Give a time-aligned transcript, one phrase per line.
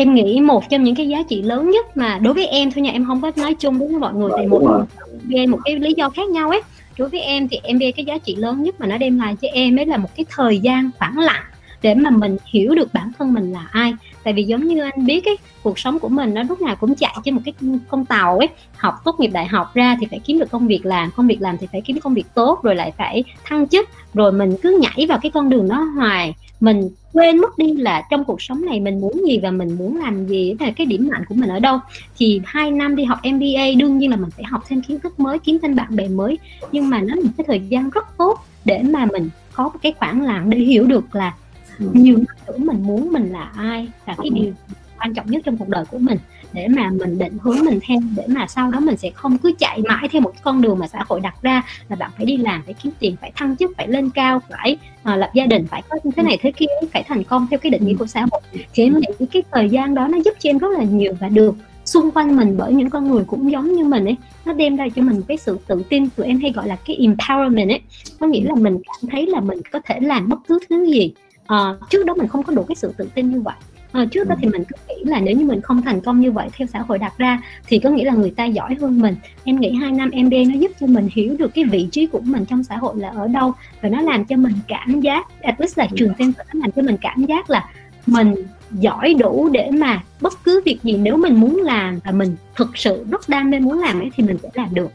[0.00, 2.82] em nghĩ một trong những cái giá trị lớn nhất mà đối với em thôi
[2.82, 4.84] nha em không có nói chung đối với mọi người tại một
[5.24, 6.62] về một cái lý do khác nhau ấy.
[6.98, 9.36] Đối với em thì em MBA cái giá trị lớn nhất mà nó đem lại
[9.42, 11.44] cho em ấy là một cái thời gian khoảng lặng
[11.82, 13.94] để mà mình hiểu được bản thân mình là ai.
[14.24, 16.94] Tại vì giống như anh biết ấy cuộc sống của mình nó lúc nào cũng
[16.94, 17.54] chạy trên một cái
[17.88, 18.48] con tàu ấy.
[18.76, 21.42] Học tốt nghiệp đại học ra thì phải kiếm được công việc làm công việc
[21.42, 24.80] làm thì phải kiếm công việc tốt rồi lại phải thăng chức rồi mình cứ
[24.82, 28.64] nhảy vào cái con đường đó hoài mình quên mất đi là trong cuộc sống
[28.64, 31.50] này mình muốn gì và mình muốn làm gì là cái điểm mạnh của mình
[31.50, 31.78] ở đâu.
[32.18, 35.20] Thì hai năm đi học MBA đương nhiên là mình phải học thêm kiến thức
[35.20, 36.38] mới kiếm thêm bạn bè mới.
[36.72, 39.78] Nhưng mà nó là một cái thời gian rất tốt để mà mình có một
[39.82, 41.34] cái khoảng lặng để hiểu được là
[41.78, 41.86] ừ.
[41.92, 44.52] nhiều năm nữa mình muốn mình là ai là cái điều
[45.00, 46.18] quan trọng nhất trong cuộc đời của mình
[46.52, 49.52] để mà mình định hướng mình theo để mà sau đó mình sẽ không cứ
[49.58, 52.36] chạy mãi theo một con đường mà xã hội đặt ra là bạn phải đi
[52.36, 54.76] làm phải kiếm tiền phải thăng chức phải lên cao phải
[55.12, 57.70] uh, lập gia đình phải có thế này thế kia phải thành công theo cái
[57.70, 58.40] định nghĩa của xã hội.
[58.74, 61.28] Thì em nghĩ cái thời gian đó nó giúp cho em rất là nhiều và
[61.28, 64.16] được xung quanh mình bởi những con người cũng giống như mình ấy.
[64.44, 66.98] Nó đem ra cho mình cái sự tự tin tụi em hay gọi là cái
[67.00, 67.80] empowerment ấy.
[68.20, 71.12] Có nghĩa là mình cảm thấy là mình có thể làm bất cứ thứ gì
[71.46, 73.54] à, trước đó mình không có đủ cái sự tự tin như vậy
[73.92, 76.32] à, trước đó thì mình cứ nghĩ là nếu như mình không thành công như
[76.32, 79.16] vậy theo xã hội đặt ra thì có nghĩa là người ta giỏi hơn mình.
[79.44, 82.20] Em nghĩ hai năm MBA nó giúp cho mình hiểu được cái vị trí của
[82.20, 83.52] mình trong xã hội là ở đâu
[83.82, 86.82] và nó làm cho mình cảm giác at least là trường tên nó làm cho
[86.82, 87.68] mình cảm giác là
[88.06, 88.34] mình
[88.70, 92.76] giỏi đủ để mà bất cứ việc gì nếu mình muốn làm và mình thực
[92.76, 94.90] sự rất đam mê muốn làm ấy thì mình sẽ làm được.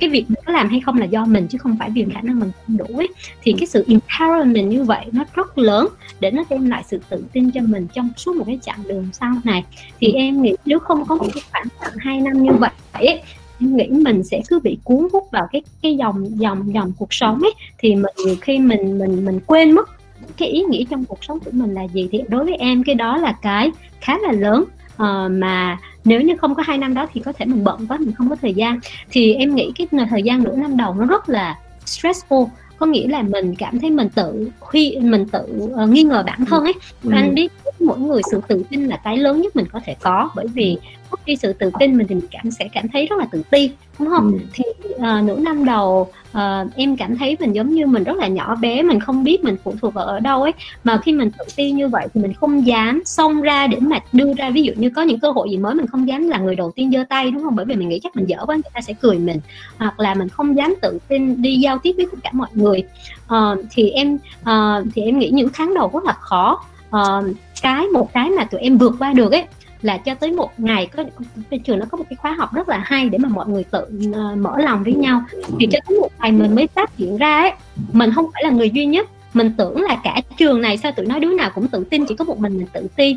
[0.00, 2.20] Cái việc mình có làm hay không là do mình chứ không phải vì khả
[2.20, 3.08] năng mình không đủ ấy.
[3.42, 5.88] Thì cái sự empowerment như vậy nó rất lớn
[6.20, 9.08] để nó đem lại sự tự tin cho mình trong suốt một cái chặng đường
[9.12, 9.64] sau này.
[10.00, 13.22] Thì em nghĩ nếu không có một cái khoảng tặng hai năm như vậy ấy,
[13.60, 17.14] em nghĩ mình sẽ cứ bị cuốn hút vào cái cái dòng dòng dòng cuộc
[17.14, 17.52] sống ấy.
[17.78, 19.90] Thì mình nhiều khi mình mình mình quên mất
[20.36, 22.08] cái ý nghĩa trong cuộc sống của mình là gì.
[22.12, 26.36] Thì đối với em cái đó là cái khá là lớn uh, mà nếu như
[26.36, 28.54] không có hai năm đó thì có thể mình bận quá mình không có thời
[28.54, 28.80] gian.
[29.10, 32.46] Thì em nghĩ cái thời gian nửa năm đầu nó rất là stressful.
[32.78, 35.44] Có nghĩa là mình cảm thấy mình tự khi mình tự
[35.82, 36.74] uh, nghi ngờ bản thân ấy.
[37.02, 37.10] Ừ.
[37.14, 40.30] anh biết mỗi người sự tự tin là cái lớn nhất mình có thể có.
[40.36, 40.76] Bởi vì
[41.10, 43.42] mất đi sự tự tin mình thì mình cảm sẽ cảm thấy rất là tự
[43.50, 44.32] ti đúng không?
[44.32, 44.38] Ừ.
[44.52, 44.64] thì
[44.94, 48.56] uh, nửa năm đầu uh, em cảm thấy mình giống như mình rất là nhỏ
[48.56, 50.52] bé mình không biết mình phụ thuộc vào ở đâu ấy.
[50.84, 53.98] Mà khi mình tự ti như vậy thì mình không dám xông ra để mà
[54.12, 56.38] đưa ra ví dụ như có những cơ hội gì mới mình không dám là
[56.38, 57.56] người đầu tiên giơ tay đúng không?
[57.56, 59.40] Bởi vì mình nghĩ chắc mình dở quá người ta sẽ cười mình.
[59.78, 62.84] Hoặc là mình không dám tự tin đi giao tiếp với tất cả mọi người.
[63.24, 66.64] Uh, thì em uh, thì em nghĩ những tháng đầu rất là khó.
[66.88, 67.24] Uh,
[67.62, 69.44] cái một cái mà tụi em vượt qua được ấy
[69.86, 71.04] là cho tới một ngày có
[71.64, 73.86] trường nó có một cái khóa học rất là hay để mà mọi người tự
[74.08, 75.22] uh, mở lòng với nhau.
[75.60, 77.52] Thì cho tới một ngày mình mới phát hiện ra ấy
[77.92, 79.08] mình không phải là người duy nhất.
[79.34, 82.14] Mình tưởng là cả trường này sao tụi nó đứa nào cũng tự tin chỉ
[82.16, 83.16] có một mình mình tự ti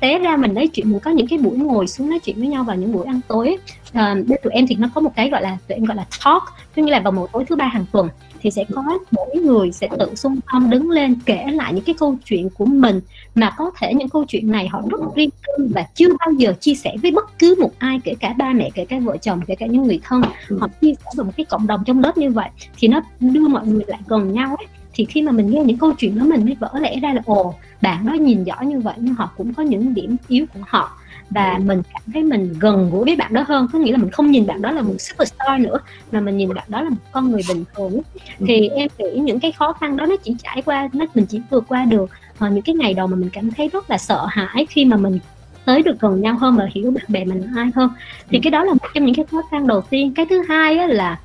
[0.00, 2.48] té ra mình nói chuyện mình có những cái buổi ngồi xuống nói chuyện với
[2.48, 3.56] nhau vào những buổi ăn tối.
[3.92, 6.06] À, bên tụi em thì nó có một cái gọi là tụi em gọi là
[6.24, 6.42] talk
[6.74, 8.08] tức như là vào một tối thứ ba hàng tuần
[8.40, 11.94] thì sẽ có mỗi người sẽ tự xung phong đứng lên kể lại những cái
[11.98, 13.00] câu chuyện của mình
[13.36, 16.52] mà có thể những câu chuyện này họ rất riêng tư và chưa bao giờ
[16.60, 19.40] chia sẻ với bất cứ một ai kể cả ba mẹ kể cả vợ chồng
[19.46, 20.22] kể cả những người thân.
[20.48, 20.58] Ừ.
[20.60, 22.48] họ chia sẻ vào một cái cộng đồng trong lớp như vậy
[22.78, 24.66] thì nó đưa mọi người lại gần nhau ấy.
[24.94, 27.22] Thì khi mà mình nghe những câu chuyện đó mình mới vỡ lẽ ra là
[27.26, 30.60] ồ bạn đó nhìn giỏi như vậy nhưng họ cũng có những điểm yếu của
[30.68, 30.98] họ
[31.30, 31.62] và ừ.
[31.64, 34.30] mình cảm thấy mình gần gũi với bạn đó hơn có nghĩa là mình không
[34.30, 35.78] nhìn bạn đó là một superstar nữa
[36.12, 38.00] mà mình nhìn bạn đó là một con người bình thường
[38.46, 38.76] thì ừ.
[38.76, 41.64] em nghĩ những cái khó khăn đó nó chỉ trải qua nó mình chỉ vượt
[41.68, 44.66] qua được à, những cái ngày đầu mà mình cảm thấy rất là sợ hãi
[44.70, 45.18] khi mà mình
[45.64, 47.90] tới được gần nhau hơn và hiểu bạn bè mình là ai hơn
[48.30, 48.40] thì ừ.
[48.42, 50.86] cái đó là một trong những cái khó khăn đầu tiên cái thứ hai á,
[50.86, 51.18] là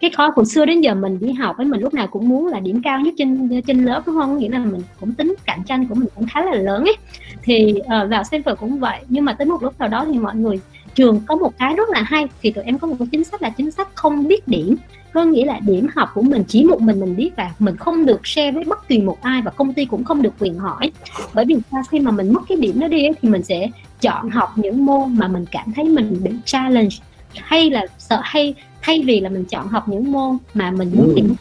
[0.00, 2.46] cái khó của xưa đến giờ mình đi học ấy mình lúc nào cũng muốn
[2.46, 5.62] là điểm cao nhất trên trên lớp đúng không nghĩa là mình cũng tính cạnh
[5.66, 6.96] tranh của mình cũng khá là lớn ấy
[7.44, 9.00] thì uh, vào Stanford cũng vậy.
[9.08, 10.60] Nhưng mà tới một lúc nào đó thì mọi người
[10.94, 13.42] trường có một cái rất là hay thì tụi em có một cái chính sách
[13.42, 14.76] là chính sách không biết điểm.
[15.12, 18.06] Có nghĩa là điểm học của mình chỉ một mình mình biết và mình không
[18.06, 20.92] được share với bất kỳ một ai và công ty cũng không được quyền hỏi.
[21.34, 21.82] Bởi vì sao?
[21.90, 23.68] Khi mà mình mất cái điểm đó đi ấy, thì mình sẽ
[24.00, 26.96] chọn học những môn mà mình cảm thấy mình bị challenge.
[27.34, 31.12] Hay là sợ hay thay vì là mình chọn học những môn mà mình muốn
[31.16, 31.34] tìm ừ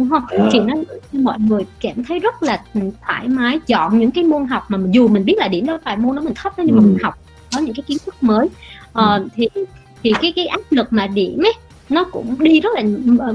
[0.00, 0.24] đúng không?
[0.30, 0.48] Yeah.
[0.52, 0.74] thì nó
[1.12, 2.62] mọi người cảm thấy rất là
[3.06, 5.96] thoải mái chọn những cái môn học mà dù mình biết là điểm đâu phải
[5.96, 7.04] môn đó mình thấp đó nhưng mà mình ừ.
[7.04, 7.14] học
[7.52, 8.48] có những cái kiến thức mới.
[8.92, 9.48] Ờ, thì
[10.02, 11.52] thì cái cái áp lực mà điểm ấy
[11.88, 12.82] nó cũng đi rất là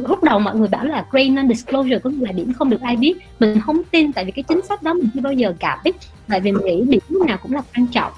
[0.08, 2.82] lúc đầu mọi người bảo là grade non disclosure có nghĩa là điểm không được
[2.82, 3.14] ai biết.
[3.40, 5.94] Mình không tin tại vì cái chính sách đó mình chưa bao giờ gặp ấy.
[6.28, 8.12] Tại vì mình nghĩ điểm lúc nào cũng là quan trọng.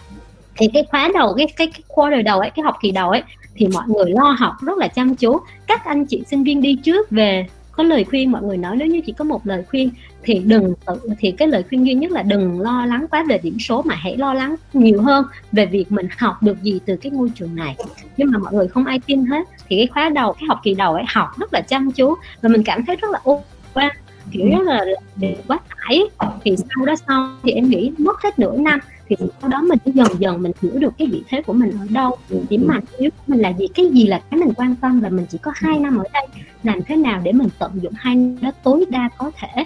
[0.55, 3.23] Thì cái khóa đầu cái cái, cái quarter đầu ấy cái học kỳ đầu ấy
[3.55, 5.37] thì mọi người lo học rất là chăm chú.
[5.67, 7.47] Các anh chị sinh viên đi trước về
[7.77, 9.89] có lời khuyên mọi người nói nếu như chỉ có một lời khuyên
[10.23, 10.73] thì đừng
[11.19, 13.95] thì cái lời khuyên duy nhất là đừng lo lắng quá về điểm số mà
[13.95, 17.55] hãy lo lắng nhiều hơn về việc mình học được gì từ cái ngôi trường
[17.55, 17.75] này.
[18.17, 20.73] Nhưng mà mọi người không ai tin hết thì cái khóa đầu cái học kỳ
[20.73, 23.43] đầu ấy học rất là chăm chú và mình cảm thấy rất là ô
[23.73, 23.91] qua
[24.31, 24.85] kiểu rất là
[25.47, 26.01] quá tải
[26.43, 29.79] thì sau đó sau thì em nghĩ mất hết nửa năm thì sau đó mình
[29.85, 32.17] dần dần mình hiểu được cái vị thế của mình ở đâu.
[32.49, 33.67] Điểm mạnh yếu của mình là gì?
[33.75, 36.27] Cái gì là cái mình quan tâm và mình chỉ có hai năm ở đây?
[36.63, 39.63] Làm thế nào để mình tận dụng hai năm đó tối đa có thể?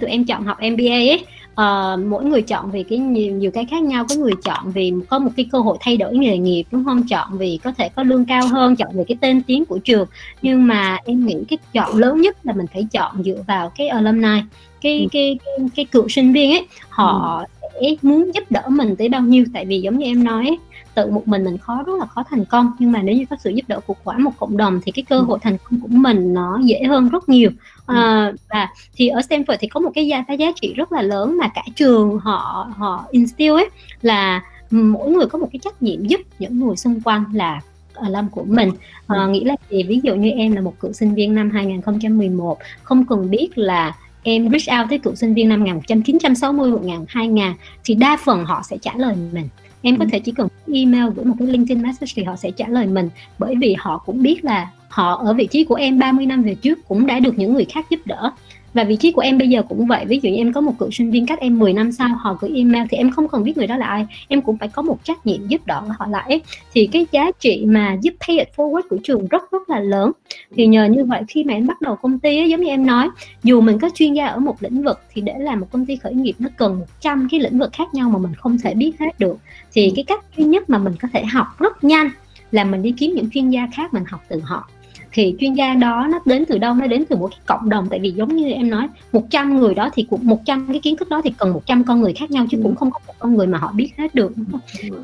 [0.00, 1.26] Tụi em chọn học MBA ấy
[1.60, 4.92] uh, mỗi người chọn vì cái nhiều nhiều cái khác nhau có người chọn vì
[5.08, 7.88] có một cái cơ hội thay đổi nghề nghiệp đúng không chọn vì có thể
[7.88, 10.06] có lương cao hơn chọn vì cái tên tiếng của trường
[10.42, 13.88] nhưng mà em nghĩ cái chọn lớn nhất là mình phải chọn dựa vào cái
[13.88, 14.40] alumni
[14.80, 15.06] cái ừ.
[15.12, 17.55] cái cái, cái cựu sinh viên ấy họ ừ.
[17.80, 19.44] Sẽ muốn giúp đỡ mình tới bao nhiêu.
[19.54, 20.58] Tại vì giống như em nói
[20.94, 22.72] tự một mình mình khó rất là khó thành công.
[22.78, 25.04] Nhưng mà nếu như có sự giúp đỡ của cả một cộng đồng thì cái
[25.08, 27.50] cơ hội thành công của mình nó dễ hơn rất nhiều.
[27.86, 31.38] À, và thì ở Stanford thì có một cái giá giá trị rất là lớn
[31.38, 33.68] mà cả trường họ họ instill ấy
[34.02, 37.60] là mỗi người có một cái trách nhiệm giúp những người xung quanh là
[38.08, 38.70] lâm của mình.
[39.06, 42.58] À, nghĩ là gì ví dụ như em là một cựu sinh viên năm 2011
[42.82, 43.94] không cần biết là
[44.28, 47.44] em reach out tới cựu sinh viên năm 1960 1000 2000
[47.84, 49.48] thì đa phần họ sẽ trả lời mình.
[49.82, 52.68] Em có thể chỉ cần email gửi một cái LinkedIn message thì họ sẽ trả
[52.68, 53.08] lời mình
[53.38, 56.54] bởi vì họ cũng biết là họ ở vị trí của em 30 năm về
[56.54, 58.30] trước cũng đã được những người khác giúp đỡ
[58.76, 60.04] và vị trí của em bây giờ cũng vậy.
[60.04, 62.38] Ví dụ như em có một cựu sinh viên cách em 10 năm sau, họ
[62.40, 64.06] gửi email thì em không cần biết người đó là ai.
[64.28, 66.40] Em cũng phải có một trách nhiệm giúp đỡ họ lại
[66.72, 70.12] thì cái giá trị mà giúp pay it forward của trường rất rất là lớn.
[70.56, 73.08] Thì nhờ như vậy khi mà em bắt đầu công ty giống như em nói,
[73.42, 75.96] dù mình có chuyên gia ở một lĩnh vực thì để làm một công ty
[75.96, 78.92] khởi nghiệp nó cần 100 cái lĩnh vực khác nhau mà mình không thể biết
[78.98, 79.38] hết được.
[79.72, 82.10] Thì cái cách duy nhất mà mình có thể học rất nhanh
[82.50, 84.68] là mình đi kiếm những chuyên gia khác mình học từ họ
[85.16, 86.74] thì chuyên gia đó nó đến từ đâu?
[86.74, 87.86] Nó đến từ một cái cộng đồng.
[87.90, 91.08] Tại vì giống như em nói 100 người đó thì cũng 100 cái kiến thức
[91.08, 93.46] đó thì cần 100 con người khác nhau chứ cũng không có một con người
[93.46, 94.32] mà họ biết hết được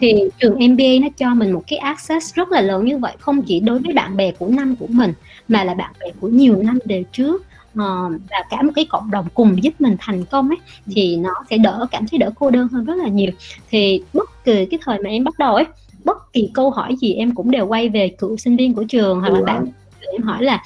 [0.00, 3.12] thì trường MBA nó cho mình một cái access rất là lớn như vậy.
[3.18, 5.12] Không chỉ đối với bạn bè của năm của mình
[5.48, 7.46] mà là bạn bè của nhiều năm về trước.
[7.72, 10.58] Uh, và cả một cái cộng đồng cùng giúp mình thành công ấy
[10.94, 13.30] thì nó sẽ đỡ cảm thấy đỡ cô đơn hơn rất là nhiều.
[13.70, 15.64] Thì bất kỳ cái thời mà em bắt đầu ấy
[16.04, 19.20] bất kỳ câu hỏi gì em cũng đều quay về cựu sinh viên của trường
[19.20, 19.66] hoặc là bạn
[20.12, 20.62] em hỏi là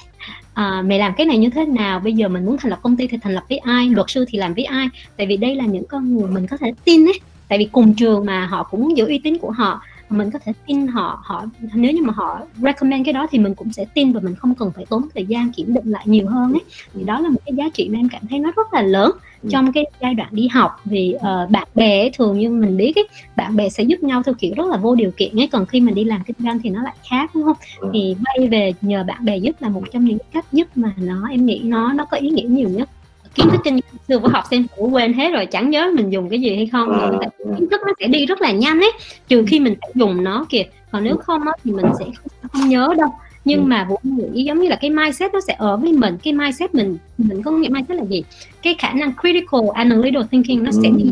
[0.53, 1.99] à, mày làm cái này như thế nào?
[1.99, 3.89] Bây giờ mình muốn thành lập công ty thì thành lập với ai?
[3.89, 4.87] Luật sư thì làm với ai?
[5.17, 7.19] Tại vì đây là những con người mình có thể tin ấy.
[7.47, 10.53] Tại vì cùng trường mà họ cũng giữ uy tín của họ mình có thể
[10.67, 14.11] tin họ họ nếu như mà họ recommend cái đó thì mình cũng sẽ tin
[14.11, 16.61] và mình không cần phải tốn thời gian kiểm định lại nhiều hơn ấy.
[16.93, 19.11] Thì đó là một cái giá trị mà em cảm thấy nó rất là lớn
[19.41, 19.49] ừ.
[19.51, 20.81] trong cái giai đoạn đi học.
[20.85, 24.35] Vì uh, bạn bè thường như mình biết ấy, bạn bè sẽ giúp nhau theo
[24.39, 25.47] kiểu rất là vô điều kiện ấy.
[25.47, 27.57] Còn khi mình đi làm kinh doanh thì nó lại khác đúng không?
[27.79, 27.89] Ừ.
[27.93, 31.27] thì bay về nhờ bạn bè giúp là một trong những cách giúp mà nó
[31.29, 32.89] em nghĩ nó nó có ý nghĩa nhiều nhất
[33.37, 36.09] kiến thức kinh doanh xưa của học sinh phủ quên hết rồi chẳng nhớ mình
[36.09, 36.89] dùng cái gì hay không.
[36.89, 37.19] Ừ.
[37.57, 38.91] kiến thức nó sẽ đi rất là nhanh ấy
[39.27, 40.63] trừ khi mình phải dùng nó kìa.
[40.91, 43.09] Còn nếu không á, thì mình sẽ không, không nhớ đâu.
[43.45, 43.65] Nhưng ừ.
[43.65, 46.75] mà vũ nghĩ giống như là cái mindset nó sẽ ở với mình cái mindset
[46.75, 48.23] mình mình có nghĩa mindset là gì?
[48.61, 51.05] Cái khả năng critical analytical thinking nó sẽ đi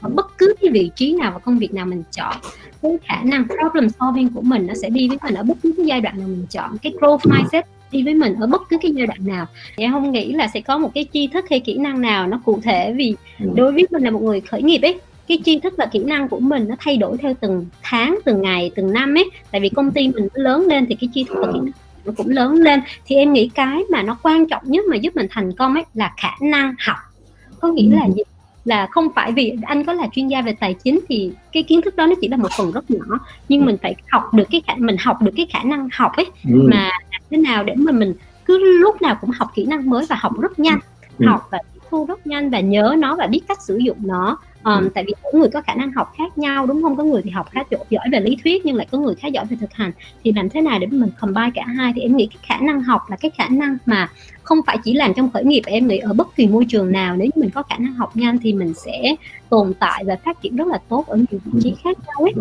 [0.00, 2.36] ở bất cứ cái vị trí nào và công việc nào mình chọn.
[2.82, 5.74] Cái khả năng problem solving của mình nó sẽ đi với mình ở bất cứ
[5.76, 6.78] cái giai đoạn nào mình chọn.
[6.82, 9.46] Cái growth mindset đi với mình ở bất cứ cái giai đoạn nào
[9.76, 12.40] em không nghĩ là sẽ có một cái tri thức hay kỹ năng nào nó
[12.44, 13.50] cụ thể vì ừ.
[13.54, 16.28] đối với mình là một người khởi nghiệp ấy cái tri thức và kỹ năng
[16.28, 19.68] của mình nó thay đổi theo từng tháng từng ngày từng năm ấy tại vì
[19.68, 21.72] công ty mình lớn lên thì cái tri thức và kỹ năng
[22.04, 25.16] nó cũng lớn lên thì em nghĩ cái mà nó quan trọng nhất mà giúp
[25.16, 26.96] mình thành công ấy là khả năng học
[27.60, 28.12] có nghĩa là ừ.
[28.16, 28.22] gì
[28.64, 31.82] là không phải vì anh có là chuyên gia về tài chính thì cái kiến
[31.82, 33.18] thức đó nó chỉ là một phần rất nhỏ
[33.48, 36.26] nhưng mình phải học được cái khả mình học được cái khả năng học ấy
[36.44, 36.68] ừ.
[36.70, 36.90] mà
[37.32, 40.40] thế nào để mà mình cứ lúc nào cũng học kỹ năng mới và học
[40.40, 40.78] rất nhanh
[41.18, 41.26] ừ.
[41.26, 44.38] học và tiếp thu rất nhanh và nhớ nó và biết cách sử dụng nó.
[44.64, 46.96] Um, tại vì mỗi người có khả năng học khác nhau đúng không?
[46.96, 47.60] Có người thì học khá
[47.90, 49.92] giỏi về lý thuyết nhưng lại có người khá giỏi về thực hành.
[50.24, 51.92] Thì làm thế nào để mình combine cả hai?
[51.96, 54.08] Thì em nghĩ cái khả năng học là cái khả năng mà
[54.42, 57.16] không phải chỉ làm trong khởi nghiệp em nghĩ ở bất kỳ môi trường nào
[57.16, 59.14] nếu như mình có khả năng học nhanh thì mình sẽ
[59.48, 62.32] tồn tại và phát triển rất là tốt ở nhiều vị trí khác nhau ấy.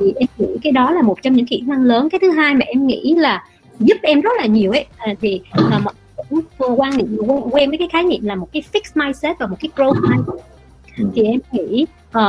[0.00, 2.08] Thì em nghĩ cái đó là một trong những kỹ năng lớn.
[2.10, 3.44] Cái thứ hai mà em nghĩ là
[3.80, 4.86] giúp em rất là nhiều ấy.
[4.98, 5.94] À, thì à, mọi
[6.28, 6.40] cũng
[6.76, 9.56] quan niệm quen, quen với cái khái niệm là một cái fixed mindset và một
[9.60, 10.44] cái growth mindset.
[11.14, 12.22] Thì em nghĩ uh,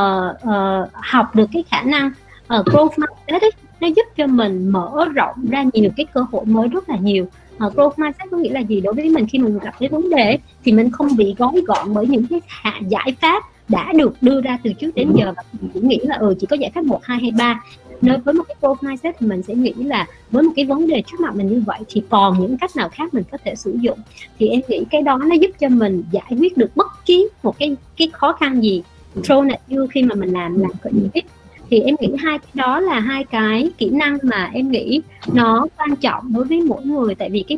[0.43, 5.05] uh, học được cái khả năng uh, growth mindset ấy, nó giúp cho mình mở
[5.13, 7.27] rộng ra nhiều cái cơ hội mới rất là nhiều.
[7.65, 8.81] Uh, growth mindset có nghĩa là gì?
[8.81, 11.93] Đối với mình khi mình gặp cái vấn đề thì mình không bị gói gọn
[11.93, 12.41] bởi những cái
[12.87, 15.33] giải pháp đã được đưa ra từ trước đến giờ.
[15.35, 17.61] Và mình chỉ nghĩ là ừ chỉ có giải pháp một hai hay ba
[18.01, 20.87] nơi với một cái growth mindset thì mình sẽ nghĩ là với một cái vấn
[20.87, 23.55] đề trước mặt mình như vậy thì còn những cách nào khác mình có thể
[23.55, 23.99] sử dụng.
[24.39, 27.59] Thì em nghĩ cái đó nó giúp cho mình giải quyết được bất kỳ một
[27.59, 28.83] cái cái khó khăn gì
[29.15, 31.21] thrown at you khi mà mình làm làm khởi nghiệp
[31.69, 35.01] thì em nghĩ hai cái đó là hai cái kỹ năng mà em nghĩ
[35.33, 37.15] nó quan trọng đối với mỗi người.
[37.15, 37.57] Tại vì cái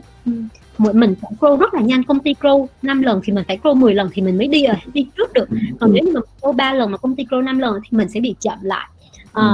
[0.77, 2.03] mỗi mình phải grow rất là nhanh.
[2.03, 4.63] Công ty grow 5 lần thì mình phải grow 10 lần thì mình mới đi
[4.63, 5.49] ở đi trước được.
[5.79, 8.09] Còn nếu như mà grow 3 lần mà công ty grow 5 lần thì mình
[8.09, 8.87] sẽ bị chậm lại.
[9.33, 9.53] À,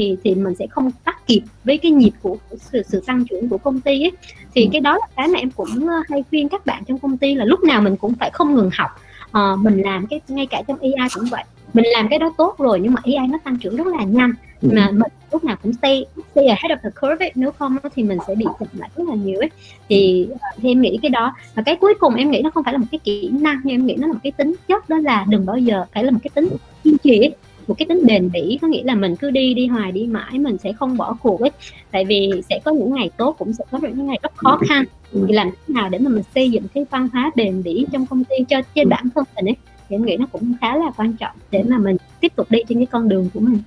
[0.00, 3.24] thì thì mình sẽ không bắt kịp với cái nhịp của, của sự, sự tăng
[3.30, 4.12] trưởng của công ty ấy.
[4.54, 7.34] Thì cái đó là cái mà em cũng hay khuyên các bạn trong công ty
[7.34, 8.90] là lúc nào mình cũng phải không ngừng học.
[9.32, 11.44] À, mình làm cái ngay cả trong AI cũng vậy.
[11.74, 14.32] Mình làm cái đó tốt rồi nhưng mà AI nó tăng trưởng rất là nhanh.
[14.62, 14.68] Ừ.
[14.72, 17.32] mà mình lúc nào cũng stay stay ahead of the curve ấy.
[17.34, 19.50] nếu không thì mình sẽ bị chậm lại rất là nhiều ấy.
[19.88, 21.34] Thì, thì em nghĩ cái đó.
[21.54, 23.74] Và cái cuối cùng em nghĩ nó không phải là một cái kỹ năng nhưng
[23.74, 26.10] em nghĩ nó là một cái tính chất đó là đừng bao giờ phải là
[26.10, 26.48] một cái tính
[26.84, 27.34] kiên trì ấy
[27.70, 30.38] một cái tính bền bỉ có nghĩa là mình cứ đi đi hoài đi mãi
[30.38, 31.50] mình sẽ không bỏ cuộc ấy.
[31.90, 34.84] Tại vì sẽ có những ngày tốt cũng sẽ có những ngày rất khó khăn.
[35.12, 38.06] Thì làm thế nào để mà mình xây dựng cái văn hóa bền bỉ trong
[38.06, 39.56] công ty cho trên bản thân mình ấy?
[39.88, 42.58] Thì em nghĩ nó cũng khá là quan trọng để mà mình tiếp tục đi
[42.68, 43.58] trên cái con đường của mình